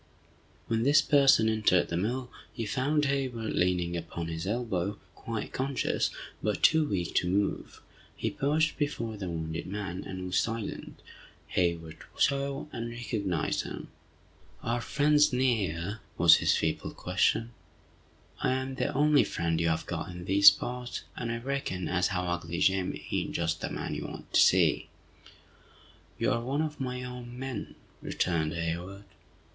When 0.65 0.81
this 0.81 0.99
person 0.99 1.47
entered 1.47 1.89
the 1.89 1.95
mill, 1.95 2.31
he 2.51 2.65
found 2.65 3.05
Hayward 3.05 3.53
leaning 3.53 3.95
upon 3.95 4.29
his 4.29 4.47
elbow, 4.47 4.97
quite 5.13 5.53
conscious, 5.53 6.09
but 6.41 6.63
too 6.63 6.87
weak 6.89 7.13
to 7.17 7.29
move. 7.29 7.83
He 8.15 8.31
paused 8.31 8.79
before 8.79 9.15
the 9.15 9.29
wounded 9.29 9.67
man, 9.67 10.03
and 10.03 10.25
was 10.25 10.39
silent, 10.39 11.03
Hayward 11.49 11.97
saw, 12.17 12.65
and 12.71 12.89
recognized 12.89 13.61
him. 13.61 13.89
"Are 14.63 14.81
friends 14.81 15.31
near?" 15.31 15.99
was 16.17 16.37
his 16.37 16.57
feeble 16.57 16.95
question. 16.95 17.51
"I 18.39 18.53
am 18.53 18.73
the 18.73 18.91
only 18.95 19.23
friend 19.23 19.61
you 19.61 19.67
have 19.69 19.85
got 19.85 20.09
in 20.09 20.25
these 20.25 20.49
parts, 20.49 21.03
and 21.15 21.31
I 21.31 21.37
reckon 21.37 21.87
as 21.87 22.07
how 22.07 22.23
'ugly 22.25 22.57
Jim' 22.57 22.99
ain't 23.11 23.33
just 23.33 23.61
the 23.61 23.69
man 23.69 23.93
you 23.93 24.07
want 24.07 24.33
to 24.33 24.39
see!" 24.41 24.89
"You 26.17 26.31
are 26.31 26.41
one 26.41 26.63
of 26.63 26.79
my 26.79 27.03
own 27.03 27.37
men!" 27.37 27.75
returned 28.01 28.53
Hayward. 28.55 29.03